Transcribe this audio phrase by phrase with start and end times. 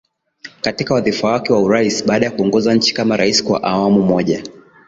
[0.61, 4.43] katika wadhifa wake wa Urais Baada ya kuongoza nchi kama rais kwa awamu moja